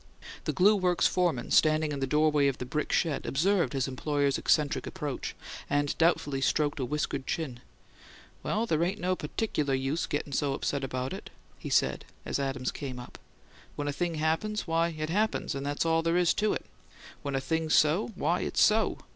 The 0.45 0.51
glue 0.51 0.75
works 0.75 1.05
foreman, 1.05 1.51
standing 1.51 1.91
in 1.91 1.99
the 1.99 2.07
doorway 2.07 2.47
of 2.47 2.57
the 2.57 2.65
brick 2.65 2.91
shed, 2.91 3.27
observed 3.27 3.73
his 3.73 3.87
employer's 3.87 4.39
eccentric 4.39 4.87
approach, 4.87 5.35
and 5.69 5.95
doubtfully 5.99 6.41
stroked 6.41 6.79
a 6.79 6.85
whiskered 6.85 7.27
chin. 7.27 7.59
"Well, 8.41 8.65
they 8.65 8.83
ain't 8.83 8.99
no 8.99 9.15
putticular 9.15 9.75
use 9.79 10.07
gettin' 10.07 10.31
so 10.33 10.55
upset 10.55 10.83
over 10.83 11.15
it," 11.15 11.29
he 11.59 11.69
said, 11.69 12.05
as 12.25 12.39
Adams 12.39 12.71
came 12.71 12.97
up. 12.97 13.19
"When 13.75 13.87
a 13.87 13.93
thing 13.93 14.15
happens, 14.15 14.65
why, 14.65 14.87
it 14.89 15.11
happens, 15.11 15.53
and 15.53 15.63
that's 15.63 15.85
all 15.85 16.01
there 16.01 16.17
is 16.17 16.33
to 16.33 16.53
it. 16.53 16.65
When 17.21 17.35
a 17.35 17.39
thing's 17.39 17.75
so, 17.75 18.07
why, 18.15 18.39
it's 18.39 18.59
so. 18.63 18.97